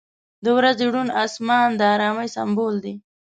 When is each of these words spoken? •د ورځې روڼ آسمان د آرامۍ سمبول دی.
•د 0.43 0.45
ورځې 0.57 0.85
روڼ 0.93 1.07
آسمان 1.23 1.67
د 1.79 1.81
آرامۍ 1.93 2.27
سمبول 2.35 2.75
دی. 2.83 2.95